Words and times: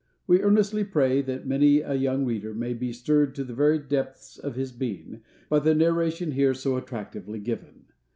We 0.25 0.41
earnestly 0.41 0.83
pray, 0.83 1.21
that 1.21 1.45
many 1.45 1.81
a 1.81 1.93
young 1.93 2.25
reader 2.25 2.55
may 2.55 2.73
be 2.73 2.91
stirred 2.91 3.35
to 3.35 3.43
the 3.43 3.53
very 3.53 3.77
depths 3.77 4.39
of 4.39 4.55
his 4.55 4.71
being, 4.71 5.21
by 5.47 5.59
the 5.59 5.75
narration 5.75 6.31
here 6.31 6.55
so 6.55 6.75
attractively 6.75 7.37
given. 7.37 7.85